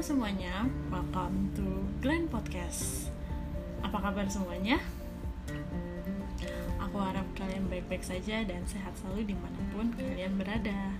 Halo 0.00 0.16
semuanya, 0.16 0.64
welcome 0.88 1.52
to 1.52 1.84
Glenn 2.00 2.24
Podcast. 2.24 3.12
Apa 3.84 4.00
kabar 4.00 4.24
semuanya? 4.32 4.80
Aku 6.80 6.96
harap 6.96 7.28
kalian 7.36 7.68
baik-baik 7.68 8.00
saja 8.00 8.40
dan 8.48 8.64
sehat 8.64 8.96
selalu 8.96 9.28
di 9.28 9.36
mana 9.36 9.60
pun 9.76 9.92
kalian 9.92 10.40
berada. 10.40 10.96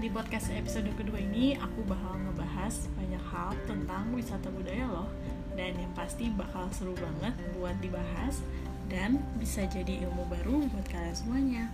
Di 0.00 0.08
podcast 0.08 0.48
episode 0.56 0.88
kedua 0.96 1.20
ini, 1.20 1.60
aku 1.60 1.84
bakal 1.84 2.16
ngebahas 2.16 2.88
banyak 2.96 3.24
hal 3.28 3.52
tentang 3.68 4.08
wisata 4.16 4.48
budaya 4.56 4.88
loh. 4.88 5.12
Dan 5.52 5.76
yang 5.76 5.92
pasti 5.92 6.32
bakal 6.32 6.72
seru 6.72 6.96
banget 6.96 7.36
buat 7.52 7.76
dibahas 7.84 8.40
dan 8.88 9.20
bisa 9.36 9.68
jadi 9.68 10.08
ilmu 10.08 10.24
baru 10.32 10.64
buat 10.64 10.86
kalian 10.88 11.12
semuanya. 11.12 11.68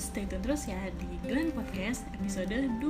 Stay 0.00 0.24
tune 0.24 0.40
terus 0.40 0.64
ya 0.64 0.80
di 0.96 1.04
Glenn 1.28 1.52
Podcast 1.52 2.08
episode 2.16 2.56
2. 2.56 2.80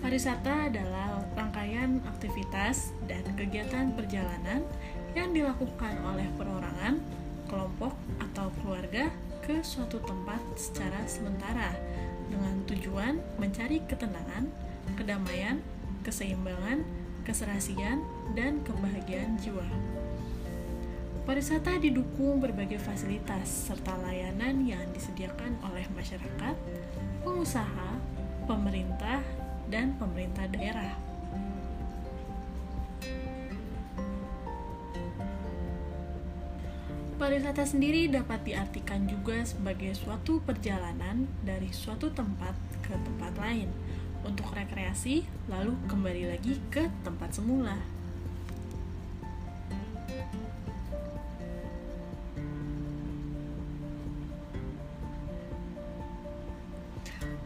Pariwisata 0.00 0.72
adalah 0.72 1.20
rangkaian 1.36 2.00
aktivitas 2.08 2.96
dan 3.04 3.20
kegiatan 3.36 3.92
perjalanan 3.92 4.64
yang 5.12 5.36
dilakukan 5.36 6.00
oleh 6.00 6.24
perorangan, 6.40 6.96
kelompok, 7.44 7.92
atau 8.24 8.48
keluarga 8.64 9.12
ke 9.44 9.60
suatu 9.60 10.00
tempat 10.00 10.40
secara 10.56 11.04
sementara 11.04 11.76
dengan 12.32 12.56
tujuan 12.64 13.20
mencari 13.36 13.84
ketenangan, 13.84 14.48
kedamaian, 14.96 15.60
keseimbangan, 16.08 16.99
keserasian, 17.30 18.02
dan 18.34 18.58
kebahagiaan 18.66 19.38
jiwa. 19.38 19.62
Pariwisata 21.22 21.78
didukung 21.78 22.42
berbagai 22.42 22.82
fasilitas 22.82 23.70
serta 23.70 23.94
layanan 24.02 24.66
yang 24.66 24.82
disediakan 24.90 25.54
oleh 25.70 25.86
masyarakat, 25.94 26.58
pengusaha, 27.22 27.90
pemerintah, 28.50 29.22
dan 29.70 29.94
pemerintah 29.94 30.50
daerah. 30.50 30.98
Pariwisata 37.14 37.62
sendiri 37.62 38.10
dapat 38.10 38.42
diartikan 38.42 39.06
juga 39.06 39.44
sebagai 39.46 39.94
suatu 39.94 40.42
perjalanan 40.42 41.30
dari 41.46 41.70
suatu 41.70 42.10
tempat 42.10 42.56
ke 42.82 42.96
tempat 42.96 43.38
lain 43.38 43.70
untuk 44.24 44.52
rekreasi, 44.52 45.24
lalu 45.48 45.76
kembali 45.88 46.36
lagi 46.36 46.60
ke 46.68 46.88
tempat 47.02 47.32
semula. 47.32 47.78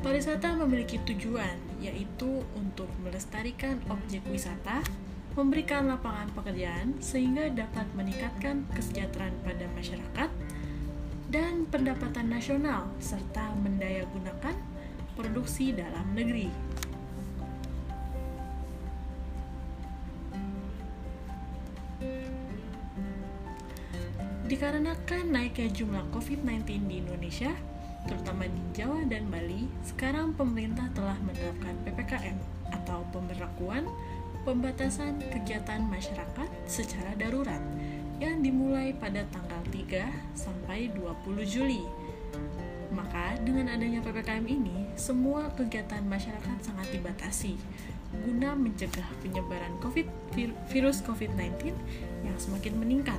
Pariwisata 0.05 0.53
memiliki 0.61 1.00
tujuan, 1.00 1.56
yaitu 1.81 2.44
untuk 2.53 2.92
melestarikan 3.00 3.81
objek 3.88 4.20
wisata, 4.28 4.84
memberikan 5.33 5.88
lapangan 5.88 6.28
pekerjaan 6.36 6.92
sehingga 7.00 7.48
dapat 7.48 7.88
meningkatkan 7.97 8.69
kesejahteraan 8.77 9.33
pada 9.42 9.64
masyarakat 9.72 10.31
dan 11.33 11.66
pendapatan 11.72 12.31
nasional 12.31 12.86
serta 13.03 13.50
mendaya 13.59 14.06
gunakan 14.12 14.73
produksi 15.15 15.70
dalam 15.75 16.15
negeri. 16.15 16.51
Dikarenakan 24.44 25.33
naiknya 25.33 25.72
jumlah 25.72 26.05
COVID-19 26.12 26.84
di 26.84 27.00
Indonesia, 27.00 27.50
terutama 28.05 28.44
di 28.44 28.62
Jawa 28.77 29.03
dan 29.09 29.33
Bali, 29.33 29.66
sekarang 29.81 30.37
pemerintah 30.37 30.84
telah 30.93 31.17
menerapkan 31.25 31.72
PPKM 31.88 32.37
atau 32.71 33.03
pemberlakuan 33.09 33.88
pembatasan 34.44 35.25
kegiatan 35.33 35.88
masyarakat 35.88 36.49
secara 36.69 37.17
darurat 37.17 37.65
yang 38.21 38.44
dimulai 38.44 38.93
pada 38.93 39.25
tanggal 39.33 39.62
3 39.72 40.12
sampai 40.37 40.93
20 40.93 41.49
Juli. 41.49 42.03
Maka 42.94 43.34
dengan 43.43 43.75
adanya 43.75 43.99
PPKM 44.00 44.47
ini, 44.47 44.87
semua 44.94 45.50
kegiatan 45.59 46.00
masyarakat 46.06 46.62
sangat 46.62 46.94
dibatasi 46.94 47.59
guna 48.15 48.55
mencegah 48.55 49.10
penyebaran 49.19 49.75
COVID 49.82 50.06
virus 50.71 51.03
COVID-19 51.03 51.75
yang 52.22 52.37
semakin 52.38 52.78
meningkat. 52.78 53.19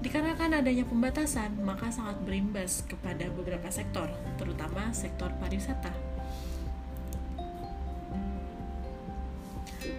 Dikarenakan 0.00 0.64
adanya 0.64 0.88
pembatasan, 0.88 1.60
maka 1.60 1.92
sangat 1.92 2.16
berimbas 2.24 2.86
kepada 2.88 3.28
beberapa 3.28 3.68
sektor, 3.68 4.08
terutama 4.40 4.88
sektor 4.96 5.28
pariwisata. 5.36 5.92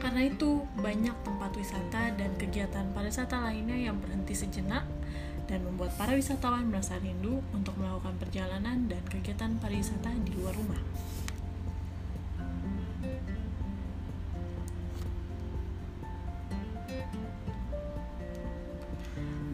Karena 0.02 0.22
itu, 0.26 0.64
banyak 0.80 1.14
tempat 1.22 1.52
wisata 1.54 2.16
dan 2.16 2.32
kegiatan 2.40 2.88
pariwisata 2.96 3.52
lainnya 3.52 3.76
yang 3.76 4.00
berhenti 4.00 4.34
sejenak 4.34 4.88
dan 5.48 5.64
membuat 5.64 5.96
para 5.96 6.14
wisatawan 6.14 6.68
merasa 6.68 7.00
rindu 7.00 7.40
untuk 7.56 7.74
melakukan 7.80 8.20
perjalanan 8.20 8.92
dan 8.92 9.02
kegiatan 9.08 9.56
pariwisata 9.58 10.12
di 10.28 10.32
luar 10.36 10.54
rumah. 10.54 10.84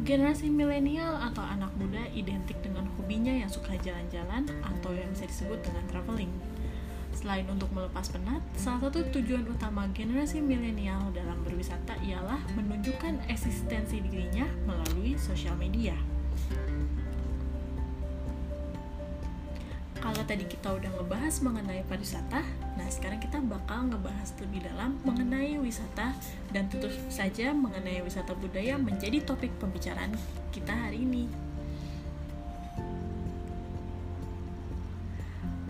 Generasi 0.03 0.51
milenial 0.51 1.15
atau 1.15 1.39
anak 1.47 1.71
muda 1.79 2.03
identik 2.11 2.59
dengan 2.59 2.83
hobinya 2.99 3.31
yang 3.31 3.47
suka 3.47 3.71
jalan-jalan 3.79 4.43
atau 4.59 4.91
yang 4.91 5.07
bisa 5.15 5.23
disebut 5.31 5.63
dengan 5.63 5.87
traveling. 5.87 6.52
Selain 7.23 7.47
untuk 7.47 7.71
melepas 7.71 8.03
penat, 8.11 8.43
salah 8.59 8.91
satu 8.91 8.99
tujuan 9.15 9.47
utama 9.47 9.87
generasi 9.95 10.43
milenial 10.43 11.07
dalam 11.15 11.39
berwisata 11.47 11.95
ialah 12.03 12.43
menunjukkan 12.59 13.31
eksistensi 13.31 14.03
dirinya 14.03 14.43
melalui 14.67 15.15
sosial 15.15 15.55
media. 15.55 15.95
Kalau 20.03 20.19
tadi 20.27 20.43
kita 20.43 20.75
udah 20.75 20.91
ngebahas 20.99 21.39
mengenai 21.39 21.87
pariwisata, 21.87 22.43
nah 22.75 22.87
sekarang 22.91 23.23
kita 23.23 23.39
bakal 23.39 23.87
ngebahas 23.87 24.35
lebih 24.43 24.67
dalam 24.67 24.99
mengenai 25.07 25.55
wisata 25.63 26.11
dan 26.51 26.67
tentu 26.67 26.91
saja 27.07 27.55
mengenai 27.55 28.03
wisata 28.03 28.35
budaya 28.35 28.75
menjadi 28.75 29.23
topik 29.23 29.55
pembicaraan 29.63 30.11
kita 30.51 30.75
hari 30.75 31.07
ini. 31.07 31.31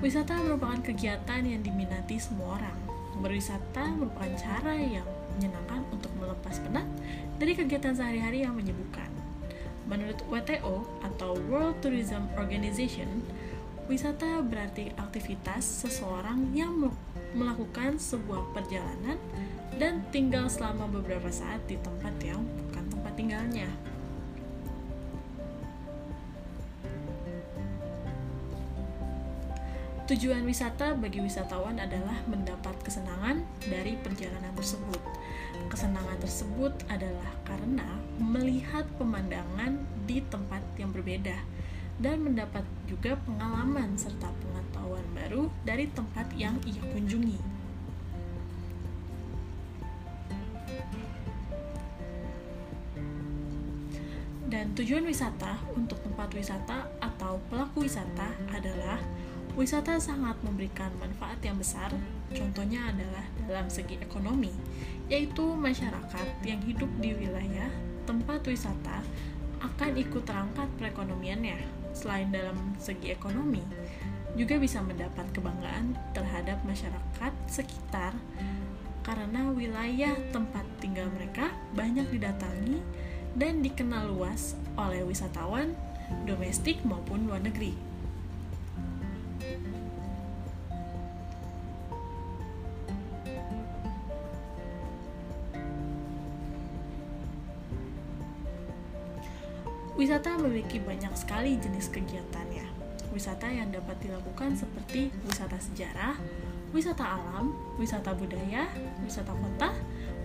Wisata 0.03 0.35
merupakan 0.35 0.83
kegiatan 0.83 1.47
yang 1.47 1.63
diminati 1.63 2.19
semua 2.19 2.59
orang. 2.59 2.75
Berwisata 3.23 3.87
merupakan 3.87 4.35
cara 4.35 4.75
yang 4.75 5.07
menyenangkan 5.31 5.79
untuk 5.95 6.11
melepas 6.19 6.59
penat 6.59 6.83
dari 7.39 7.55
kegiatan 7.55 7.95
sehari-hari 7.95 8.43
yang 8.43 8.51
menyibukkan. 8.51 9.07
Menurut 9.87 10.19
WTO 10.27 10.83
atau 11.07 11.39
World 11.47 11.79
Tourism 11.79 12.27
Organization, 12.35 13.23
Wisata 13.87 14.43
berarti 14.43 14.91
aktivitas 14.99 15.63
seseorang 15.63 16.51
yang 16.51 16.91
melakukan 17.31 17.95
sebuah 17.95 18.51
perjalanan 18.51 19.15
dan 19.79 20.03
tinggal 20.11 20.51
selama 20.51 20.83
beberapa 20.91 21.31
saat 21.31 21.63
di 21.63 21.79
tempat 21.79 22.11
yang 22.19 22.43
bukan 22.43 22.83
tempat 22.91 23.13
tinggalnya. 23.15 23.71
Tujuan 30.03 30.43
wisata 30.43 30.99
bagi 30.99 31.23
wisatawan 31.23 31.79
adalah 31.79 32.19
mendapat 32.27 32.75
kesenangan 32.83 33.39
dari 33.63 33.95
perjalanan 33.95 34.51
tersebut. 34.51 34.99
Kesenangan 35.71 36.19
tersebut 36.19 36.75
adalah 36.91 37.31
karena 37.47 37.87
melihat 38.19 38.83
pemandangan 38.99 39.79
di 40.03 40.19
tempat 40.27 40.59
yang 40.75 40.91
berbeda 40.91 41.39
dan 42.03 42.19
mendapat 42.19 42.67
juga 42.83 43.15
pengalaman 43.23 43.95
serta 43.95 44.27
pengetahuan 44.43 45.07
baru 45.15 45.47
dari 45.63 45.87
tempat 45.87 46.27
yang 46.35 46.59
ia 46.67 46.83
kunjungi. 46.91 47.39
Dan 54.51 54.75
tujuan 54.75 55.07
wisata 55.07 55.63
untuk 55.79 56.03
tempat 56.03 56.27
wisata 56.35 56.91
atau 56.99 57.39
pelaku 57.47 57.87
wisata 57.87 58.35
adalah 58.51 58.99
wisata 59.53 60.01
sangat 60.01 60.33
memberikan 60.41 60.89
manfaat 60.97 61.37
yang 61.45 61.57
besar. 61.61 61.93
Contohnya 62.33 62.89
adalah 62.89 63.25
dalam 63.45 63.69
segi 63.69 64.01
ekonomi, 64.01 64.49
yaitu 65.05 65.45
masyarakat 65.53 66.27
yang 66.41 66.57
hidup 66.65 66.89
di 66.97 67.13
wilayah 67.13 67.69
tempat 68.09 68.41
wisata 68.49 69.05
akan 69.61 69.91
ikut 69.95 70.25
terangkat 70.25 70.67
perekonomiannya 70.81 71.55
selain 71.93 72.33
dalam 72.33 72.57
segi 72.81 73.13
ekonomi, 73.13 73.61
juga 74.33 74.57
bisa 74.57 74.81
mendapat 74.81 75.29
kebanggaan 75.31 75.93
terhadap 76.17 76.57
masyarakat 76.65 77.33
sekitar 77.45 78.17
karena 79.05 79.51
wilayah 79.53 80.15
tempat 80.31 80.65
tinggal 80.79 81.05
mereka 81.13 81.51
banyak 81.77 82.07
didatangi 82.09 82.81
dan 83.37 83.61
dikenal 83.61 84.09
luas 84.09 84.57
oleh 84.79 85.03
wisatawan 85.05 85.75
domestik 86.25 86.81
maupun 86.87 87.29
luar 87.29 87.43
negeri. 87.43 87.92
Wisata 100.03 100.35
memiliki 100.35 100.83
banyak 100.83 101.15
sekali 101.15 101.55
jenis 101.55 101.87
kegiatannya. 101.87 102.67
Wisata 103.15 103.47
yang 103.47 103.71
dapat 103.71 103.95
dilakukan 104.03 104.51
seperti 104.51 105.07
wisata 105.23 105.55
sejarah, 105.55 106.19
wisata 106.75 107.07
alam, 107.07 107.55
wisata 107.79 108.11
budaya, 108.11 108.67
wisata 108.99 109.31
kota, 109.31 109.71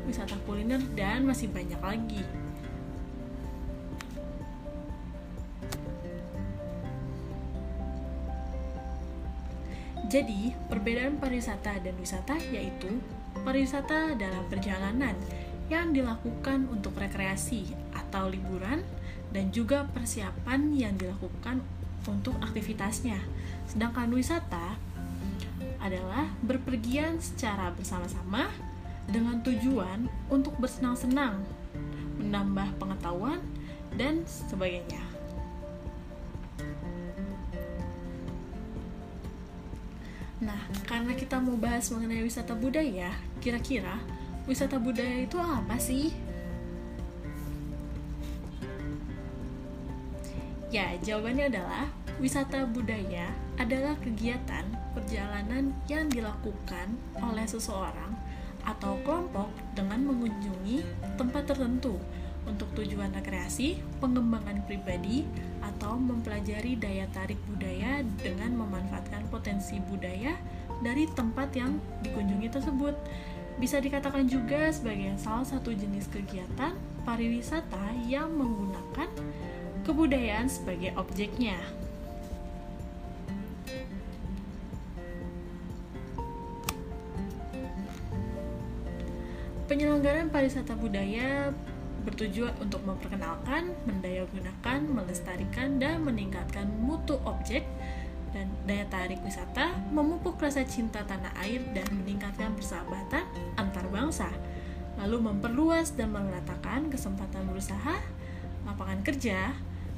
wisata 0.02 0.34
kuliner, 0.42 0.82
dan 0.98 1.22
masih 1.22 1.46
banyak 1.54 1.78
lagi. 1.78 2.26
Jadi, 10.10 10.58
perbedaan 10.66 11.22
pariwisata 11.22 11.78
dan 11.86 11.94
wisata 12.02 12.34
yaitu 12.50 12.98
pariwisata 13.46 14.18
adalah 14.18 14.42
perjalanan 14.50 15.14
yang 15.70 15.94
dilakukan 15.94 16.66
untuk 16.66 16.98
rekreasi 16.98 17.78
atau 17.94 18.26
liburan 18.26 18.82
dan 19.32 19.52
juga 19.52 19.84
persiapan 19.92 20.72
yang 20.72 20.94
dilakukan 20.96 21.60
untuk 22.08 22.36
aktivitasnya. 22.40 23.20
Sedangkan 23.68 24.08
wisata 24.12 24.80
adalah 25.78 26.26
berpergian 26.42 27.20
secara 27.20 27.70
bersama-sama 27.76 28.48
dengan 29.08 29.40
tujuan 29.40 30.08
untuk 30.28 30.56
bersenang-senang, 30.60 31.40
menambah 32.20 32.76
pengetahuan, 32.76 33.40
dan 33.96 34.22
sebagainya. 34.28 35.00
Nah, 40.38 40.60
karena 40.86 41.18
kita 41.18 41.42
mau 41.42 41.58
bahas 41.58 41.90
mengenai 41.90 42.22
wisata 42.22 42.54
budaya, 42.54 43.10
kira-kira 43.42 43.98
wisata 44.46 44.78
budaya 44.78 45.26
itu 45.26 45.34
apa 45.34 45.76
sih? 45.82 46.14
Ya, 50.68 50.92
jawabannya 51.00 51.48
adalah 51.48 51.88
wisata 52.20 52.68
budaya 52.68 53.32
adalah 53.56 53.96
kegiatan 54.04 54.68
perjalanan 54.92 55.72
yang 55.88 56.12
dilakukan 56.12 56.92
oleh 57.16 57.48
seseorang 57.48 58.12
atau 58.68 59.00
kelompok 59.00 59.48
dengan 59.72 60.04
mengunjungi 60.04 60.84
tempat 61.16 61.48
tertentu 61.48 61.96
untuk 62.44 62.68
tujuan 62.76 63.12
rekreasi, 63.16 63.80
pengembangan 63.96 64.60
pribadi, 64.68 65.24
atau 65.64 65.96
mempelajari 65.96 66.76
daya 66.76 67.08
tarik 67.16 67.40
budaya 67.48 68.04
dengan 68.20 68.56
memanfaatkan 68.60 69.24
potensi 69.32 69.80
budaya 69.88 70.36
dari 70.84 71.08
tempat 71.16 71.48
yang 71.56 71.80
dikunjungi 72.04 72.48
tersebut. 72.52 72.92
Bisa 73.56 73.80
dikatakan 73.80 74.28
juga 74.28 74.68
sebagai 74.68 75.16
salah 75.16 75.48
satu 75.48 75.72
jenis 75.72 76.12
kegiatan 76.12 76.76
pariwisata 77.08 77.96
yang 78.04 78.32
menggunakan 78.36 79.08
kebudayaan 79.88 80.52
sebagai 80.52 80.92
objeknya. 81.00 81.56
Penyelenggaraan 89.64 90.28
pariwisata 90.28 90.76
budaya 90.76 91.52
bertujuan 92.04 92.56
untuk 92.60 92.80
memperkenalkan, 92.88 93.72
mendayagunakan, 93.84 94.80
melestarikan, 94.84 95.76
dan 95.76 96.04
meningkatkan 96.04 96.68
mutu 96.80 97.20
objek 97.28 97.64
dan 98.32 98.48
daya 98.64 98.84
tarik 98.88 99.20
wisata, 99.24 99.72
memupuk 99.92 100.40
rasa 100.40 100.64
cinta 100.64 101.04
tanah 101.04 101.32
air, 101.44 101.60
dan 101.76 101.84
meningkatkan 101.92 102.52
persahabatan 102.56 103.24
antar 103.60 103.84
bangsa, 103.92 104.28
lalu 105.00 105.32
memperluas 105.32 105.92
dan 105.96 106.12
meratakan 106.16 106.88
kesempatan 106.88 107.44
berusaha, 107.48 107.96
lapangan 108.64 109.00
kerja, 109.04 109.52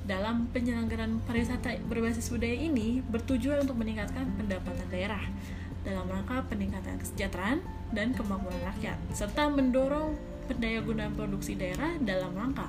dalam 0.09 0.49
penyelenggaraan 0.51 1.21
pariwisata 1.25 1.81
berbasis 1.87 2.33
budaya 2.33 2.57
ini 2.57 3.05
bertujuan 3.05 3.65
untuk 3.65 3.79
meningkatkan 3.79 4.27
pendapatan 4.37 4.87
daerah 4.89 5.23
dalam 5.81 6.05
rangka 6.09 6.45
peningkatan 6.49 7.01
kesejahteraan 7.01 7.65
dan 7.93 8.13
kemakmuran 8.13 8.61
rakyat, 8.65 8.99
serta 9.17 9.49
mendorong 9.49 10.17
pendayagunaan 10.51 11.15
produksi 11.17 11.57
daerah 11.57 11.97
dalam 12.03 12.35
rangka 12.37 12.69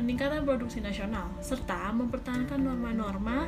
peningkatan 0.00 0.48
produksi 0.48 0.80
nasional, 0.80 1.28
serta 1.44 1.92
mempertahankan 1.92 2.56
norma-norma 2.56 3.46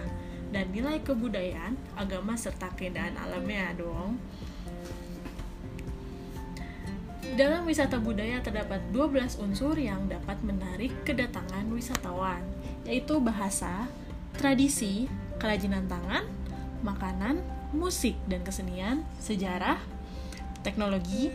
dan 0.52 0.68
nilai 0.68 1.00
kebudayaan, 1.00 1.80
agama, 1.96 2.36
serta 2.36 2.68
keindahan 2.76 3.16
alamnya 3.16 3.72
dong. 3.72 4.20
Dalam 7.32 7.64
wisata 7.64 7.96
budaya 7.96 8.44
terdapat 8.44 8.84
12 8.92 9.40
unsur 9.40 9.72
yang 9.80 10.04
dapat 10.04 10.36
menarik 10.44 10.92
kedatangan 11.08 11.64
wisatawan, 11.72 12.44
yaitu 12.86 13.18
bahasa, 13.22 13.86
tradisi, 14.36 15.06
kerajinan 15.38 15.86
tangan, 15.86 16.24
makanan, 16.82 17.40
musik 17.72 18.18
dan 18.28 18.44
kesenian, 18.44 19.06
sejarah, 19.18 19.78
teknologi, 20.62 21.32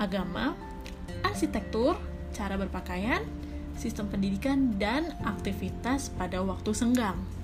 agama, 0.00 0.56
arsitektur, 1.22 1.96
cara 2.32 2.56
berpakaian, 2.56 3.22
sistem 3.76 4.08
pendidikan, 4.08 4.76
dan 4.80 5.12
aktivitas 5.24 6.10
pada 6.16 6.40
waktu 6.40 6.72
senggang. 6.72 7.35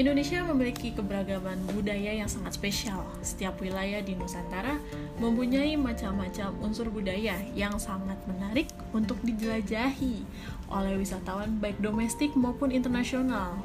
Indonesia 0.00 0.40
memiliki 0.48 0.96
keberagaman 0.96 1.60
budaya 1.76 2.16
yang 2.16 2.24
sangat 2.24 2.56
spesial. 2.56 3.04
Setiap 3.20 3.60
wilayah 3.60 4.00
di 4.00 4.16
Nusantara 4.16 4.80
mempunyai 5.20 5.76
macam-macam 5.76 6.56
unsur 6.64 6.88
budaya 6.88 7.36
yang 7.52 7.76
sangat 7.76 8.16
menarik 8.24 8.72
untuk 8.96 9.20
dijelajahi 9.20 10.24
oleh 10.72 10.96
wisatawan 10.96 11.60
baik 11.60 11.76
domestik 11.84 12.32
maupun 12.32 12.72
internasional. 12.72 13.60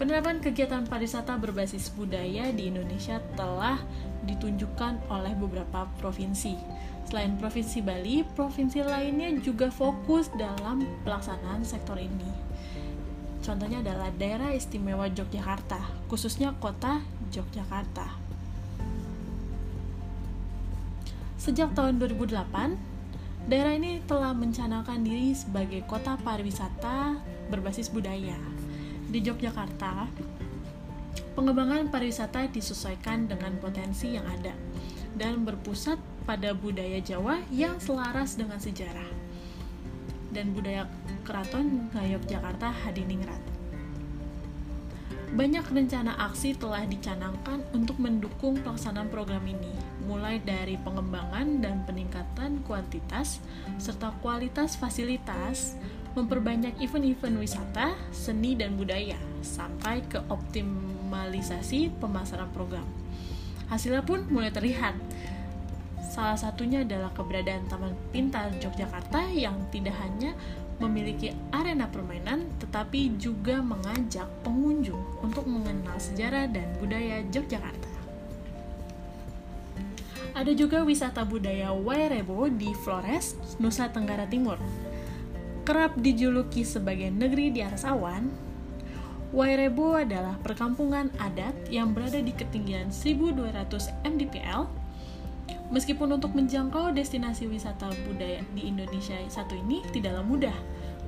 Penerapan 0.00 0.40
kegiatan 0.40 0.88
pariwisata 0.88 1.36
berbasis 1.36 1.92
budaya 1.92 2.48
di 2.56 2.72
Indonesia 2.72 3.20
telah 3.36 3.76
ditunjukkan 4.24 5.12
oleh 5.12 5.36
beberapa 5.36 5.84
provinsi 6.00 6.56
Selain 7.10 7.34
Provinsi 7.42 7.82
Bali, 7.82 8.22
provinsi 8.22 8.86
lainnya 8.86 9.34
juga 9.42 9.66
fokus 9.66 10.30
dalam 10.38 10.86
pelaksanaan 11.02 11.66
sektor 11.66 11.98
ini. 11.98 12.30
Contohnya 13.42 13.82
adalah 13.82 14.14
daerah 14.14 14.54
istimewa 14.54 15.10
Yogyakarta, 15.10 16.06
khususnya 16.06 16.54
kota 16.62 17.02
Yogyakarta. 17.34 18.06
Sejak 21.34 21.74
tahun 21.74 21.98
2008, 21.98 22.78
daerah 23.50 23.74
ini 23.74 23.98
telah 24.06 24.30
mencanangkan 24.30 25.02
diri 25.02 25.34
sebagai 25.34 25.82
kota 25.90 26.14
pariwisata 26.14 27.18
berbasis 27.50 27.90
budaya. 27.90 28.59
Di 29.10 29.18
Yogyakarta, 29.18 30.06
pengembangan 31.34 31.90
pariwisata 31.90 32.46
disesuaikan 32.46 33.26
dengan 33.26 33.58
potensi 33.58 34.14
yang 34.14 34.22
ada 34.22 34.54
dan 35.18 35.42
berpusat 35.42 35.98
pada 36.22 36.54
budaya 36.54 37.02
Jawa 37.02 37.42
yang 37.50 37.82
selaras 37.82 38.38
dengan 38.38 38.62
sejarah 38.62 39.10
dan 40.30 40.54
budaya 40.54 40.86
Keraton 41.26 41.90
Yogyakarta 41.90 42.70
Hadiningrat. 42.70 43.42
Banyak 45.34 45.66
rencana 45.74 46.14
aksi 46.30 46.54
telah 46.54 46.86
dicanangkan 46.86 47.66
untuk 47.74 47.98
mendukung 47.98 48.62
pelaksanaan 48.62 49.10
program 49.10 49.42
ini, 49.42 49.74
mulai 50.06 50.38
dari 50.38 50.78
pengembangan 50.78 51.58
dan 51.58 51.82
peningkatan 51.82 52.62
kuantitas 52.62 53.42
serta 53.78 54.14
kualitas 54.22 54.78
fasilitas, 54.78 55.74
memperbanyak 56.18 56.78
event-event 56.82 57.36
wisata, 57.38 57.94
seni 58.10 58.58
dan 58.58 58.74
budaya, 58.74 59.16
sampai 59.44 60.02
ke 60.06 60.18
optimalisasi 60.30 61.94
pemasaran 62.02 62.50
program. 62.50 62.86
Hasilnya 63.70 64.02
pun 64.02 64.26
mulai 64.30 64.50
terlihat, 64.50 64.98
Salah 66.10 66.34
satunya 66.34 66.82
adalah 66.82 67.14
keberadaan 67.14 67.70
Taman 67.70 67.94
Pintar 68.10 68.50
Yogyakarta 68.58 69.30
yang 69.30 69.54
tidak 69.70 69.94
hanya 70.02 70.34
memiliki 70.82 71.30
arena 71.54 71.86
permainan, 71.86 72.50
tetapi 72.58 73.14
juga 73.14 73.62
mengajak 73.62 74.26
pengunjung 74.42 74.98
untuk 75.22 75.46
mengenal 75.46 75.94
sejarah 76.02 76.50
dan 76.50 76.66
budaya 76.82 77.22
Yogyakarta. 77.30 77.88
Ada 80.34 80.50
juga 80.50 80.82
wisata 80.82 81.22
budaya 81.22 81.70
Wairebo 81.70 82.50
di 82.50 82.74
Flores, 82.82 83.38
Nusa 83.62 83.86
Tenggara 83.86 84.26
Timur. 84.26 84.58
Kerap 85.70 86.02
dijuluki 86.02 86.66
sebagai 86.66 87.14
negeri 87.14 87.54
di 87.54 87.62
atas 87.62 87.86
awan, 87.86 88.26
Wairebo 89.30 89.94
adalah 89.94 90.34
perkampungan 90.42 91.14
adat 91.14 91.54
yang 91.70 91.94
berada 91.94 92.18
di 92.18 92.34
ketinggian 92.34 92.90
1200 92.90 94.02
mdpl. 94.02 94.66
Meskipun 95.70 96.18
untuk 96.18 96.34
menjangkau 96.34 96.90
destinasi 96.90 97.46
wisata 97.46 97.86
budaya 98.02 98.42
di 98.50 98.66
Indonesia 98.66 99.14
satu 99.30 99.54
ini 99.54 99.78
tidaklah 99.94 100.26
mudah, 100.26 100.58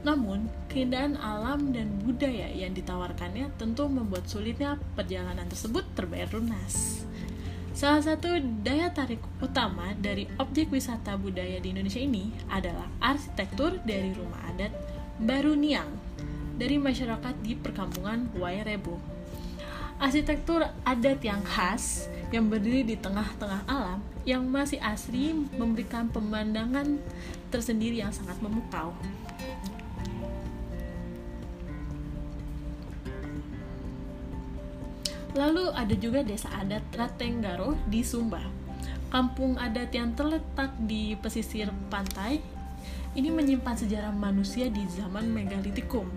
namun 0.06 0.46
keindahan 0.70 1.18
alam 1.18 1.74
dan 1.74 1.98
budaya 1.98 2.46
yang 2.54 2.70
ditawarkannya 2.70 3.50
tentu 3.58 3.90
membuat 3.90 4.30
sulitnya 4.30 4.78
perjalanan 4.94 5.50
tersebut 5.50 5.82
terbayar 5.98 6.30
lunas. 6.38 7.02
Salah 7.72 8.04
satu 8.04 8.36
daya 8.60 8.92
tarik 8.92 9.24
utama 9.40 9.96
dari 9.96 10.28
objek 10.36 10.68
wisata 10.68 11.16
budaya 11.16 11.56
di 11.56 11.72
Indonesia 11.72 12.04
ini 12.04 12.28
adalah 12.52 12.84
arsitektur 13.00 13.80
dari 13.88 14.12
rumah 14.12 14.44
adat 14.52 14.76
Baru 15.16 15.56
Niang 15.56 15.88
dari 16.60 16.76
masyarakat 16.76 17.32
di 17.40 17.56
perkampungan 17.56 18.28
Wairebo. 18.36 19.00
Arsitektur 19.96 20.68
adat 20.84 21.24
yang 21.24 21.40
khas 21.48 22.12
yang 22.28 22.52
berdiri 22.52 22.84
di 22.84 22.96
tengah-tengah 23.00 23.64
alam 23.64 24.04
yang 24.28 24.44
masih 24.44 24.76
asri 24.84 25.32
memberikan 25.32 26.12
pemandangan 26.12 27.00
tersendiri 27.48 28.04
yang 28.04 28.12
sangat 28.12 28.36
memukau. 28.44 28.92
Lalu 35.32 35.72
ada 35.72 35.94
juga 35.96 36.20
desa 36.20 36.52
adat 36.52 36.84
Ratenggaro 36.92 37.76
di 37.88 38.04
Sumba. 38.04 38.44
Kampung 39.08 39.56
adat 39.60 39.92
yang 39.92 40.12
terletak 40.16 40.72
di 40.80 41.16
pesisir 41.20 41.68
pantai 41.92 42.40
ini 43.12 43.28
menyimpan 43.28 43.76
sejarah 43.76 44.12
manusia 44.12 44.72
di 44.72 44.88
zaman 44.88 45.28
megalitikum 45.28 46.08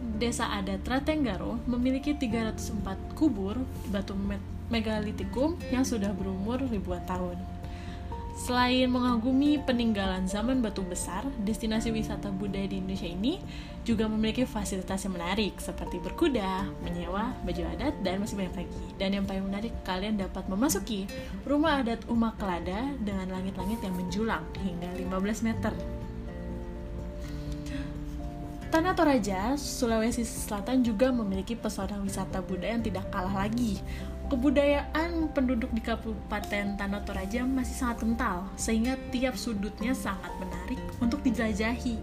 Desa 0.00 0.48
adat 0.56 0.80
Ratenggaro 0.88 1.60
memiliki 1.68 2.16
304 2.16 3.12
kubur 3.12 3.60
batu 3.92 4.16
megalitikum 4.72 5.60
yang 5.68 5.84
sudah 5.84 6.08
berumur 6.16 6.56
ribuan 6.72 7.04
tahun. 7.04 7.36
Selain 8.34 8.88
mengagumi 8.90 9.58
peninggalan 9.62 10.26
zaman 10.26 10.62
batu 10.62 10.82
besar, 10.86 11.26
destinasi 11.44 11.90
wisata 11.94 12.30
budaya 12.30 12.66
di 12.66 12.78
Indonesia 12.78 13.06
ini 13.06 13.38
juga 13.82 14.06
memiliki 14.06 14.46
fasilitas 14.46 15.02
yang 15.06 15.18
menarik 15.18 15.58
seperti 15.58 15.98
berkuda, 15.98 16.66
menyewa, 16.82 17.34
baju 17.42 17.62
adat, 17.74 17.94
dan 18.00 18.22
masih 18.22 18.38
banyak 18.38 18.64
lagi. 18.64 18.82
Dan 18.96 19.18
yang 19.18 19.24
paling 19.26 19.44
menarik, 19.44 19.72
kalian 19.82 20.18
dapat 20.18 20.46
memasuki 20.46 21.10
rumah 21.44 21.82
adat 21.82 22.00
Umak 22.06 22.38
Kelada 22.38 22.90
dengan 23.02 23.28
langit-langit 23.34 23.82
yang 23.82 23.94
menjulang 23.98 24.44
hingga 24.62 24.90
15 24.94 25.46
meter. 25.46 25.74
Tanah 28.70 28.94
Toraja, 28.94 29.58
Sulawesi 29.58 30.22
Selatan 30.22 30.86
juga 30.86 31.10
memiliki 31.10 31.58
pesona 31.58 31.98
wisata 31.98 32.38
budaya 32.38 32.78
yang 32.78 32.86
tidak 32.86 33.10
kalah 33.10 33.42
lagi. 33.42 33.82
Kebudayaan 34.30 35.34
penduduk 35.34 35.74
di 35.74 35.82
Kabupaten 35.82 36.78
Tanah 36.78 37.02
Toraja 37.02 37.42
masih 37.42 37.74
sangat 37.74 38.06
kental, 38.06 38.46
sehingga 38.54 38.94
tiap 39.10 39.34
sudutnya 39.34 39.90
sangat 39.90 40.30
menarik 40.38 40.78
untuk 41.02 41.18
dijelajahi. 41.26 41.98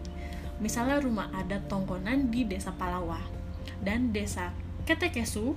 Misalnya 0.60 1.00
rumah 1.00 1.32
adat 1.32 1.72
Tongkonan 1.72 2.28
di 2.28 2.44
Desa 2.44 2.76
Palawa 2.76 3.24
dan 3.80 4.12
Desa 4.12 4.52
Ketekesu, 4.84 5.56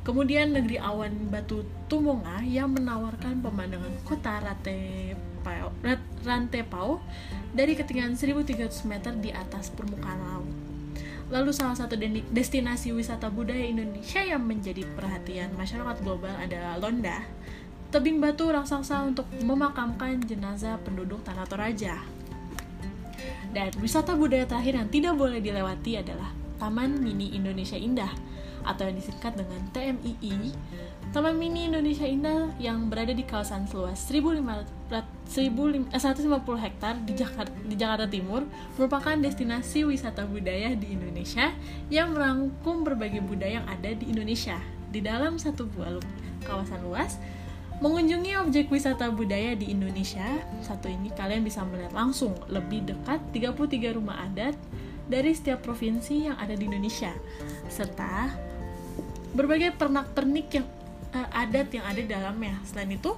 kemudian 0.00 0.56
negeri 0.56 0.80
awan 0.80 1.28
Batu 1.28 1.68
Tumonga 1.92 2.40
yang 2.40 2.72
menawarkan 2.72 3.44
pemandangan 3.44 3.92
kota 4.08 4.40
Rate 4.40 4.96
Rantepao 6.24 7.04
dari 7.52 7.76
ketinggian 7.76 8.16
1300 8.16 8.64
meter 8.88 9.12
di 9.12 9.28
atas 9.28 9.68
permukaan 9.76 10.20
laut. 10.24 10.67
Lalu 11.28 11.52
salah 11.52 11.76
satu 11.76 11.92
destinasi 12.32 12.96
wisata 12.96 13.28
budaya 13.28 13.68
Indonesia 13.68 14.24
yang 14.24 14.48
menjadi 14.48 14.88
perhatian 14.96 15.52
masyarakat 15.60 16.00
global 16.00 16.32
adalah 16.32 16.80
Londa, 16.80 17.20
tebing 17.92 18.16
batu 18.16 18.48
raksasa 18.48 19.04
untuk 19.04 19.28
memakamkan 19.44 20.24
jenazah 20.24 20.80
penduduk 20.80 21.20
Tanah 21.28 21.44
Toraja. 21.44 22.00
Dan 23.52 23.72
wisata 23.84 24.16
budaya 24.16 24.48
terakhir 24.48 24.80
yang 24.80 24.88
tidak 24.88 25.14
boleh 25.20 25.44
dilewati 25.44 26.00
adalah 26.00 26.32
Taman 26.56 26.96
Mini 27.00 27.36
Indonesia 27.36 27.76
Indah 27.76 28.12
atau 28.64 28.88
yang 28.88 28.96
disingkat 28.96 29.36
dengan 29.36 29.60
TMII 29.72 30.52
Taman 31.08 31.40
Mini 31.40 31.72
Indonesia 31.72 32.04
Indah 32.04 32.52
yang 32.60 32.92
berada 32.92 33.16
di 33.16 33.24
kawasan 33.24 33.64
seluas 33.64 33.96
1.150 34.12 35.88
hektar 36.60 37.00
di 37.00 37.16
Jakarta, 37.16 37.56
di 37.64 37.76
Jakarta 37.80 38.04
Timur 38.04 38.44
merupakan 38.76 39.16
destinasi 39.16 39.88
wisata 39.88 40.28
budaya 40.28 40.76
di 40.76 40.92
Indonesia 40.92 41.56
yang 41.88 42.12
merangkum 42.12 42.84
berbagai 42.84 43.24
budaya 43.24 43.64
yang 43.64 43.68
ada 43.72 43.96
di 43.96 44.04
Indonesia. 44.12 44.60
Di 44.92 45.00
dalam 45.00 45.40
satu 45.40 45.64
buah 45.64 45.96
kawasan 46.44 46.84
luas, 46.84 47.16
mengunjungi 47.80 48.44
objek 48.44 48.68
wisata 48.68 49.08
budaya 49.08 49.56
di 49.56 49.72
Indonesia, 49.72 50.44
satu 50.60 50.92
ini 50.92 51.08
kalian 51.16 51.40
bisa 51.40 51.64
melihat 51.64 51.96
langsung 51.96 52.36
lebih 52.52 52.84
dekat 52.84 53.24
33 53.32 53.96
rumah 53.96 54.28
adat 54.28 54.60
dari 55.08 55.32
setiap 55.32 55.64
provinsi 55.64 56.28
yang 56.28 56.36
ada 56.36 56.52
di 56.52 56.68
Indonesia, 56.68 57.16
serta 57.72 58.28
berbagai 59.32 59.72
pernak-pernik 59.76 60.48
yang 60.52 60.68
uh, 61.14 61.28
adat 61.32 61.72
yang 61.72 61.84
ada 61.84 62.00
di 62.00 62.10
dalamnya. 62.10 62.56
Selain 62.64 62.90
itu, 62.92 63.14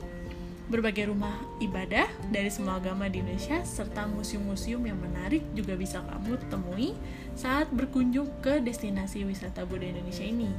berbagai 0.70 1.11
rumah 1.11 1.35
ibadah 1.59 2.06
dari 2.30 2.47
semua 2.47 2.78
agama 2.78 3.11
di 3.11 3.18
Indonesia 3.18 3.59
serta 3.66 4.06
museum-museum 4.06 4.78
yang 4.87 4.97
menarik 5.02 5.42
juga 5.50 5.75
bisa 5.75 5.99
kamu 6.06 6.38
temui 6.47 6.94
saat 7.35 7.66
berkunjung 7.75 8.30
ke 8.38 8.62
destinasi 8.62 9.26
wisata 9.26 9.66
budaya 9.66 9.99
Indonesia 9.99 10.23
ini. 10.23 10.50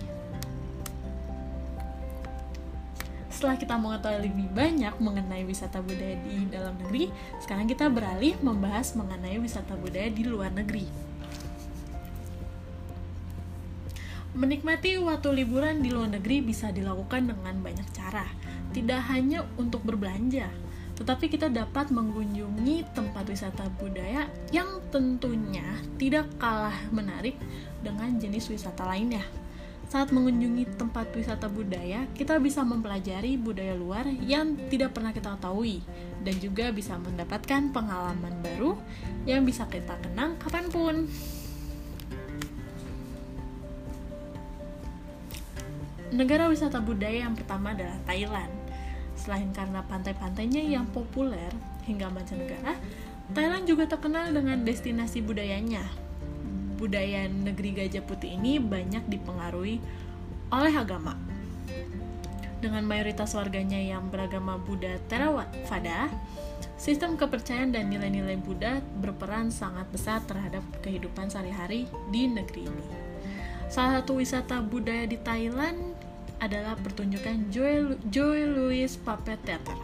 Setelah 3.31 3.57
kita 3.57 3.73
mengetahui 3.79 4.29
lebih 4.29 4.47
banyak 4.53 4.93
mengenai 5.01 5.41
wisata 5.47 5.81
budaya 5.81 6.13
di 6.27 6.45
dalam 6.51 6.77
negeri, 6.77 7.09
sekarang 7.41 7.65
kita 7.65 7.89
beralih 7.89 8.37
membahas 8.43 8.93
mengenai 8.93 9.41
wisata 9.41 9.73
budaya 9.79 10.11
di 10.13 10.27
luar 10.27 10.53
negeri. 10.53 11.10
Menikmati 14.31 14.95
waktu 14.95 15.43
liburan 15.43 15.83
di 15.83 15.91
luar 15.91 16.07
negeri 16.07 16.39
bisa 16.39 16.71
dilakukan 16.71 17.35
dengan 17.35 17.51
banyak 17.59 17.83
cara, 17.91 18.23
tidak 18.71 19.03
hanya 19.11 19.43
untuk 19.59 19.83
berbelanja, 19.83 20.47
tetapi 20.95 21.27
kita 21.27 21.51
dapat 21.51 21.91
mengunjungi 21.91 22.95
tempat 22.95 23.27
wisata 23.27 23.67
budaya 23.75 24.31
yang 24.55 24.79
tentunya 24.87 25.67
tidak 25.99 26.31
kalah 26.39 26.79
menarik 26.95 27.35
dengan 27.83 28.15
jenis 28.23 28.47
wisata 28.47 28.87
lainnya. 28.87 29.19
Saat 29.91 30.15
mengunjungi 30.15 30.79
tempat 30.79 31.11
wisata 31.11 31.51
budaya, 31.51 32.07
kita 32.15 32.39
bisa 32.39 32.63
mempelajari 32.63 33.35
budaya 33.35 33.75
luar 33.75 34.07
yang 34.07 34.55
tidak 34.71 34.95
pernah 34.95 35.11
kita 35.11 35.35
ketahui, 35.35 35.83
dan 36.23 36.39
juga 36.39 36.71
bisa 36.71 36.95
mendapatkan 36.95 37.75
pengalaman 37.75 38.39
baru 38.39 38.79
yang 39.27 39.43
bisa 39.43 39.67
kita 39.67 39.99
kenang 39.99 40.39
kapan 40.39 40.71
pun. 40.71 40.95
Negara 46.11 46.51
wisata 46.51 46.83
budaya 46.83 47.23
yang 47.23 47.39
pertama 47.39 47.71
adalah 47.71 47.95
Thailand. 48.03 48.51
Selain 49.15 49.47
karena 49.55 49.79
pantai-pantainya 49.87 50.59
yang 50.59 50.83
populer 50.91 51.47
hingga 51.87 52.11
mancanegara, 52.11 52.75
Thailand 53.31 53.63
juga 53.63 53.87
terkenal 53.87 54.35
dengan 54.35 54.59
destinasi 54.67 55.23
budayanya. 55.23 55.87
Budaya 56.75 57.31
negeri 57.31 57.71
Gajah 57.71 58.03
Putih 58.03 58.35
ini 58.35 58.59
banyak 58.59 59.07
dipengaruhi 59.07 59.79
oleh 60.51 60.73
agama. 60.75 61.15
Dengan 62.59 62.83
mayoritas 62.83 63.31
warganya 63.31 63.79
yang 63.79 64.11
beragama 64.11 64.59
Buddha 64.59 64.99
Theravada, 65.07 66.11
sistem 66.75 67.15
kepercayaan 67.15 67.71
dan 67.71 67.87
nilai-nilai 67.87 68.35
Buddha 68.35 68.83
berperan 68.99 69.47
sangat 69.47 69.87
besar 69.95 70.19
terhadap 70.27 70.61
kehidupan 70.83 71.31
sehari-hari 71.31 71.87
di 72.11 72.27
negeri 72.27 72.67
ini. 72.67 73.10
Salah 73.71 74.03
satu 74.03 74.19
wisata 74.19 74.59
budaya 74.59 75.07
di 75.07 75.15
Thailand 75.15 75.95
adalah 76.43 76.75
pertunjukan 76.75 77.47
Joy, 77.55 77.95
Joy 78.11 78.43
Louis 78.51 78.99
Puppet 78.99 79.39
Theater. 79.47 79.79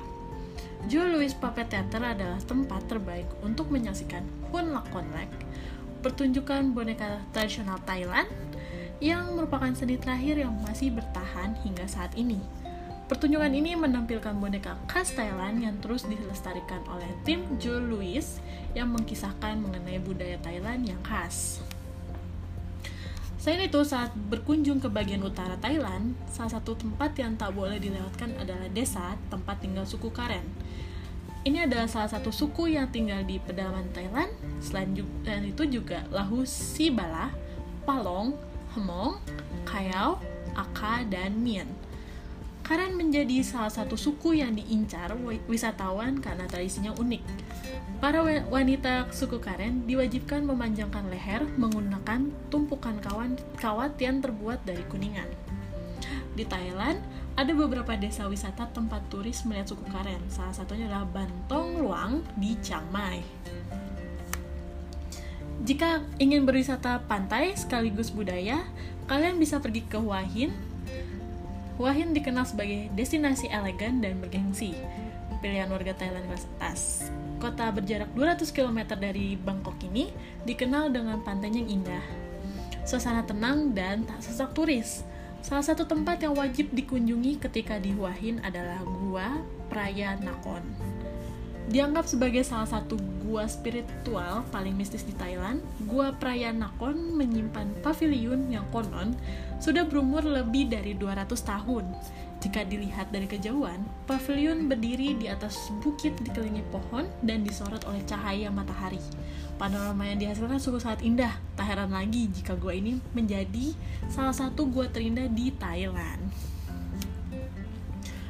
Joy 0.92 1.16
Louis 1.16 1.32
Puppet 1.32 1.72
Theater 1.72 2.04
adalah 2.04 2.36
tempat 2.44 2.84
terbaik 2.92 3.32
untuk 3.48 3.72
menyaksikan 3.72 4.28
Hun 4.52 4.76
Lak 4.76 4.92
Kon 4.92 5.08
Lek, 5.16 5.32
pertunjukan 6.04 6.76
boneka 6.76 7.24
tradisional 7.32 7.80
Thailand 7.88 8.28
yang 9.00 9.40
merupakan 9.40 9.72
seni 9.72 9.96
terakhir 9.96 10.36
yang 10.36 10.52
masih 10.68 10.92
bertahan 10.92 11.56
hingga 11.64 11.88
saat 11.88 12.12
ini. 12.20 12.44
Pertunjukan 13.08 13.56
ini 13.56 13.72
menampilkan 13.80 14.36
boneka 14.36 14.76
khas 14.92 15.16
Thailand 15.16 15.64
yang 15.64 15.80
terus 15.80 16.04
dilestarikan 16.04 16.84
oleh 16.92 17.08
tim 17.24 17.48
Joe 17.56 17.80
Louis 17.80 18.44
yang 18.76 18.92
mengkisahkan 18.92 19.64
mengenai 19.64 20.04
budaya 20.04 20.36
Thailand 20.44 20.84
yang 20.84 21.00
khas. 21.08 21.64
Selain 23.48 23.64
itu, 23.64 23.80
saat 23.88 24.12
berkunjung 24.12 24.84
ke 24.84 24.92
bagian 24.92 25.24
utara 25.24 25.56
Thailand, 25.64 26.20
salah 26.28 26.60
satu 26.60 26.76
tempat 26.76 27.16
yang 27.16 27.40
tak 27.40 27.56
boleh 27.56 27.80
dilewatkan 27.80 28.36
adalah 28.44 28.68
desa 28.68 29.16
tempat 29.32 29.64
tinggal 29.64 29.88
suku 29.88 30.12
Karen. 30.12 30.44
Ini 31.48 31.64
adalah 31.64 31.88
salah 31.88 32.12
satu 32.12 32.28
suku 32.28 32.76
yang 32.76 32.92
tinggal 32.92 33.24
di 33.24 33.40
pedalaman 33.40 33.88
Thailand. 33.96 34.36
Selain 34.60 34.92
itu 35.48 35.64
juga 35.64 36.04
Lahu 36.12 36.44
Sibala, 36.44 37.32
Palong, 37.88 38.36
Hmong, 38.76 39.16
Kayao, 39.64 40.20
Aka, 40.52 41.08
dan 41.08 41.40
Mien. 41.40 41.72
Karen 42.68 43.00
menjadi 43.00 43.40
salah 43.48 43.72
satu 43.72 43.96
suku 43.96 44.44
yang 44.44 44.52
diincar 44.52 45.16
wisatawan 45.48 46.20
karena 46.20 46.44
tradisinya 46.52 46.92
unik. 47.00 47.24
Para 48.04 48.20
wanita 48.52 49.08
suku 49.08 49.40
Karen 49.40 49.88
diwajibkan 49.88 50.44
memanjangkan 50.44 51.08
leher 51.08 51.48
menggunakan 51.56 52.28
tumpukan 52.52 53.00
kawan 53.00 53.40
kawat 53.56 53.96
yang 54.04 54.20
terbuat 54.20 54.68
dari 54.68 54.84
kuningan. 54.92 55.32
Di 56.36 56.44
Thailand, 56.44 57.00
ada 57.40 57.56
beberapa 57.56 57.96
desa 57.96 58.28
wisata 58.28 58.68
tempat 58.76 59.00
turis 59.08 59.48
melihat 59.48 59.72
suku 59.72 59.88
Karen. 59.88 60.20
Salah 60.28 60.52
satunya 60.52 60.92
adalah 60.92 61.08
Bantong 61.08 61.80
Luang 61.80 62.20
di 62.36 62.60
Chiang 62.60 62.92
Mai. 62.92 63.24
Jika 65.64 66.04
ingin 66.20 66.44
berwisata 66.44 67.00
pantai 67.08 67.56
sekaligus 67.56 68.12
budaya, 68.12 68.60
kalian 69.08 69.40
bisa 69.40 69.64
pergi 69.64 69.88
ke 69.88 69.96
Hua 69.96 70.20
Hin 70.20 70.67
Hua 71.78 71.94
Hin 71.94 72.10
dikenal 72.10 72.42
sebagai 72.50 72.90
destinasi 72.98 73.54
elegan 73.54 74.02
dan 74.02 74.18
bergengsi. 74.18 74.74
Pilihan 75.38 75.70
warga 75.70 75.94
Thailand 75.94 76.26
kelas 76.26 76.50
atas. 76.58 76.82
Kota 77.38 77.70
berjarak 77.70 78.10
200 78.18 78.50
km 78.50 78.98
dari 78.98 79.38
Bangkok 79.38 79.78
ini 79.86 80.10
dikenal 80.50 80.90
dengan 80.90 81.22
pantainya 81.22 81.62
yang 81.62 81.86
indah. 81.86 82.06
Suasana 82.82 83.22
tenang 83.22 83.78
dan 83.78 84.10
tak 84.10 84.26
sesak 84.26 84.58
turis. 84.58 85.06
Salah 85.46 85.62
satu 85.62 85.86
tempat 85.86 86.18
yang 86.26 86.34
wajib 86.34 86.74
dikunjungi 86.74 87.38
ketika 87.38 87.78
di 87.78 87.94
Hua 87.94 88.10
Hin 88.10 88.42
adalah 88.42 88.82
Gua 88.82 89.38
Praya 89.70 90.18
Nakon. 90.18 90.66
Dianggap 91.68 92.08
sebagai 92.08 92.48
salah 92.48 92.68
satu 92.68 92.96
gua 93.28 93.44
spiritual 93.44 94.48
paling 94.56 94.72
mistis 94.72 95.04
di 95.04 95.12
Thailand, 95.20 95.60
Gua 95.84 96.16
Praya 96.16 96.56
Nakon 96.56 97.20
menyimpan 97.20 97.84
pavilion 97.84 98.48
yang 98.48 98.64
konon 98.72 99.12
sudah 99.60 99.84
berumur 99.84 100.24
lebih 100.24 100.72
dari 100.72 100.96
200 100.96 101.28
tahun. 101.44 101.84
Jika 102.40 102.64
dilihat 102.64 103.12
dari 103.12 103.28
kejauhan, 103.28 103.84
pavilion 104.08 104.72
berdiri 104.72 105.20
di 105.20 105.28
atas 105.28 105.68
bukit 105.84 106.16
dikelilingi 106.24 106.64
pohon 106.72 107.04
dan 107.20 107.44
disorot 107.44 107.84
oleh 107.84 108.00
cahaya 108.08 108.48
matahari. 108.48 109.04
Panorama 109.60 110.08
yang 110.08 110.24
dihasilkan 110.24 110.64
sungguh 110.64 110.80
sangat 110.80 111.04
indah. 111.04 111.36
Tak 111.60 111.68
heran 111.68 111.92
lagi 111.92 112.32
jika 112.32 112.56
gua 112.56 112.80
ini 112.80 112.96
menjadi 113.12 113.76
salah 114.08 114.32
satu 114.32 114.72
gua 114.72 114.88
terindah 114.88 115.28
di 115.28 115.52
Thailand. 115.52 116.32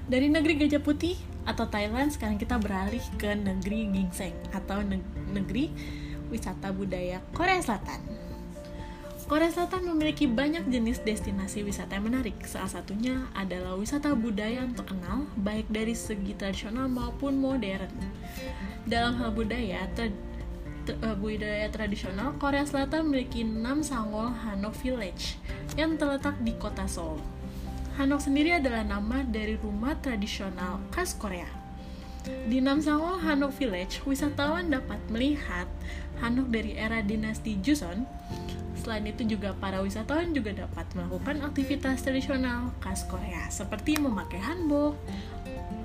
Dari 0.07 0.31
negeri 0.31 0.55
Gajah 0.55 0.81
Putih, 0.81 1.19
atau 1.47 1.63
Thailand 1.65 2.11
sekarang 2.11 2.35
kita 2.35 2.59
beralih 2.59 3.01
ke 3.15 3.31
negeri 3.31 3.87
Gingseng 3.87 4.35
atau 4.51 4.83
negeri 5.31 5.71
wisata 6.27 6.75
budaya 6.75 7.23
Korea 7.31 7.63
Selatan. 7.63 8.27
Korea 9.27 9.51
Selatan 9.51 9.83
memiliki 9.91 10.23
banyak 10.23 10.71
jenis 10.71 11.03
destinasi 11.03 11.59
wisata 11.67 11.99
yang 11.99 12.07
menarik. 12.07 12.39
Salah 12.47 12.71
satunya 12.71 13.27
adalah 13.35 13.75
wisata 13.75 14.15
budaya 14.15 14.63
yang 14.63 14.71
terkenal 14.71 15.27
baik 15.35 15.67
dari 15.67 15.91
segi 15.91 16.31
tradisional 16.31 16.87
maupun 16.87 17.35
modern. 17.35 17.91
Dalam 18.87 19.19
hal 19.19 19.35
budaya, 19.35 19.83
uh, 19.91 21.15
budaya 21.19 21.67
tradisional, 21.67 22.39
Korea 22.39 22.63
Selatan 22.63 23.11
memiliki 23.11 23.43
6 23.43 23.83
Sangol 23.83 24.31
Hanok 24.31 24.75
Village 24.79 25.35
yang 25.75 25.99
terletak 25.99 26.39
di 26.39 26.55
kota 26.55 26.87
Seoul. 26.87 27.36
Hanok 27.97 28.21
sendiri 28.21 28.53
adalah 28.53 28.85
nama 28.85 29.25
dari 29.25 29.57
rumah 29.57 29.97
tradisional 29.97 30.77
khas 30.93 31.17
Korea. 31.17 31.49
Di 32.45 32.61
Namsangol 32.61 33.17
Hanok 33.25 33.57
Village, 33.57 34.05
wisatawan 34.05 34.69
dapat 34.69 35.01
melihat 35.09 35.65
Hanok 36.21 36.45
dari 36.53 36.77
era 36.77 37.01
dinasti 37.01 37.57
Joseon. 37.57 38.05
Selain 38.77 39.01
itu 39.01 39.25
juga 39.25 39.57
para 39.57 39.81
wisatawan 39.81 40.29
juga 40.29 40.53
dapat 40.53 40.85
melakukan 40.93 41.41
aktivitas 41.41 42.05
tradisional 42.05 42.69
khas 42.85 43.01
Korea 43.09 43.49
seperti 43.49 43.97
memakai 43.97 44.45
hanbok 44.45 44.93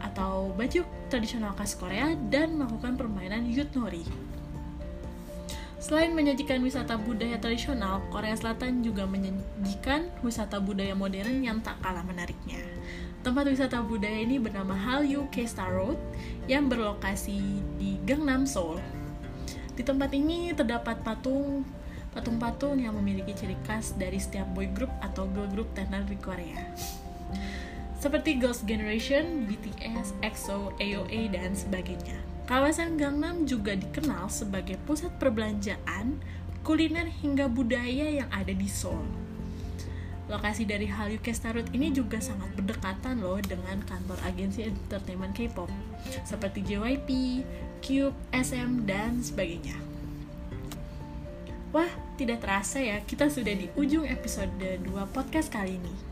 atau 0.05 0.53
baju 0.53 0.85
tradisional 1.09 1.57
khas 1.57 1.81
Korea 1.81 2.13
dan 2.29 2.61
melakukan 2.61 3.01
permainan 3.01 3.49
yutnori. 3.49 4.05
Selain 5.83 6.15
menyajikan 6.15 6.63
wisata 6.63 6.95
budaya 6.95 7.43
tradisional, 7.43 8.07
Korea 8.15 8.39
Selatan 8.39 8.87
juga 8.87 9.03
menyajikan 9.03 10.07
wisata 10.23 10.63
budaya 10.63 10.95
modern 10.95 11.43
yang 11.43 11.59
tak 11.59 11.75
kalah 11.83 12.07
menariknya. 12.07 12.63
Tempat 13.27 13.51
wisata 13.51 13.83
budaya 13.83 14.23
ini 14.23 14.39
bernama 14.39 14.79
Hallyu 14.79 15.27
K-Star 15.35 15.75
Road 15.75 15.99
yang 16.47 16.71
berlokasi 16.71 17.59
di 17.83 17.99
Gangnam, 18.07 18.47
Seoul. 18.47 18.79
Di 19.75 19.83
tempat 19.83 20.15
ini 20.15 20.55
terdapat 20.55 21.03
patung 21.03 21.67
patung-patung 22.15 22.79
yang 22.79 22.95
memiliki 22.95 23.35
ciri 23.35 23.59
khas 23.67 23.99
dari 23.99 24.23
setiap 24.23 24.47
boy 24.55 24.71
group 24.71 24.93
atau 25.03 25.27
girl 25.35 25.51
group 25.51 25.67
tenar 25.75 26.07
di 26.07 26.15
Korea. 26.15 26.63
Seperti 27.99 28.39
Girls' 28.39 28.63
Generation, 28.63 29.51
BTS, 29.51 30.15
EXO, 30.23 30.79
AOA, 30.79 31.35
dan 31.35 31.59
sebagainya. 31.59 32.32
Kawasan 32.53 33.01
Gangnam 33.01 33.49
juga 33.49 33.73
dikenal 33.73 34.29
sebagai 34.29 34.77
pusat 34.85 35.09
perbelanjaan, 35.17 36.21
kuliner 36.61 37.09
hingga 37.09 37.49
budaya 37.49 38.13
yang 38.13 38.29
ada 38.29 38.53
di 38.53 38.69
Seoul. 38.69 39.09
Lokasi 40.29 40.69
dari 40.69 40.85
Hallyu 40.85 41.17
Kestarut 41.25 41.65
ini 41.73 41.89
juga 41.97 42.21
sangat 42.21 42.53
berdekatan 42.53 43.25
loh 43.25 43.41
dengan 43.41 43.81
kantor 43.89 44.21
agensi 44.29 44.69
entertainment 44.69 45.33
K-pop 45.33 45.73
seperti 46.29 46.61
JYP, 46.61 47.41
Cube, 47.81 48.13
SM, 48.37 48.85
dan 48.85 49.25
sebagainya. 49.25 49.81
Wah, 51.73 51.89
tidak 52.21 52.45
terasa 52.45 52.85
ya, 52.85 53.01
kita 53.01 53.33
sudah 53.33 53.57
di 53.57 53.73
ujung 53.81 54.05
episode 54.05 54.53
2 54.61 54.93
podcast 55.09 55.49
kali 55.49 55.81
ini. 55.81 56.12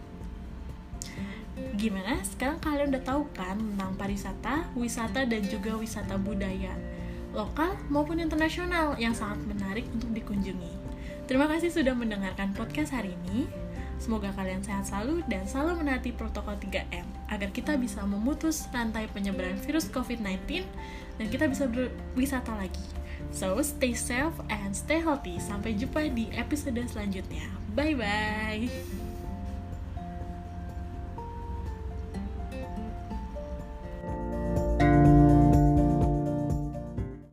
Gimana? 1.77 2.21
Sekarang 2.27 2.61
kalian 2.61 2.93
udah 2.93 3.05
tahu 3.05 3.23
kan 3.33 3.57
tentang 3.57 3.93
pariwisata, 3.97 4.69
wisata, 4.77 5.25
dan 5.25 5.43
juga 5.49 5.77
wisata 5.77 6.21
budaya 6.21 6.73
lokal 7.31 7.79
maupun 7.87 8.19
internasional 8.19 8.99
yang 8.99 9.15
sangat 9.15 9.39
menarik 9.47 9.87
untuk 9.95 10.11
dikunjungi. 10.11 10.73
Terima 11.31 11.47
kasih 11.47 11.71
sudah 11.71 11.95
mendengarkan 11.95 12.51
podcast 12.59 12.91
hari 12.91 13.15
ini. 13.23 13.47
Semoga 14.01 14.33
kalian 14.33 14.65
sehat 14.65 14.89
selalu 14.89 15.23
dan 15.29 15.45
selalu 15.45 15.85
menaati 15.85 16.11
protokol 16.17 16.57
3M 16.57 17.05
agar 17.29 17.53
kita 17.53 17.77
bisa 17.77 18.03
memutus 18.03 18.67
rantai 18.73 19.07
penyebaran 19.13 19.61
virus 19.61 19.87
COVID-19 19.93 20.65
dan 21.21 21.27
kita 21.29 21.47
bisa 21.47 21.69
berwisata 21.69 22.57
lagi. 22.57 22.83
So, 23.31 23.61
stay 23.63 23.95
safe 23.95 24.35
and 24.51 24.75
stay 24.75 24.99
healthy. 24.99 25.39
Sampai 25.39 25.79
jumpa 25.79 26.11
di 26.11 26.33
episode 26.35 26.81
selanjutnya. 26.91 27.47
Bye-bye. 27.79 29.00